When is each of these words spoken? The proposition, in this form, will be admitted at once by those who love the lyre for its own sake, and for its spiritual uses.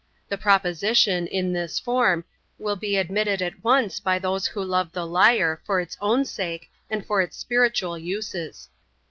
The 0.29 0.35
proposition, 0.39 1.27
in 1.27 1.53
this 1.53 1.77
form, 1.79 2.25
will 2.57 2.75
be 2.75 2.97
admitted 2.97 3.39
at 3.39 3.63
once 3.63 3.99
by 3.99 4.17
those 4.17 4.47
who 4.47 4.63
love 4.63 4.91
the 4.93 5.05
lyre 5.05 5.61
for 5.63 5.79
its 5.79 5.95
own 6.01 6.25
sake, 6.25 6.71
and 6.89 7.05
for 7.05 7.21
its 7.21 7.37
spiritual 7.37 7.99
uses. 7.99 8.67